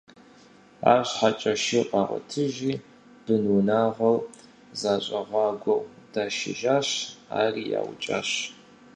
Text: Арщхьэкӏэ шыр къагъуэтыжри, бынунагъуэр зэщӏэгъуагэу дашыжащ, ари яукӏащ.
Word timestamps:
Арщхьэкӏэ 0.91 1.53
шыр 1.63 1.85
къагъуэтыжри, 1.89 2.73
бынунагъуэр 3.25 4.19
зэщӏэгъуагэу 4.79 5.81
дашыжащ, 6.13 6.89
ари 7.41 7.63
яукӏащ. 7.79 8.29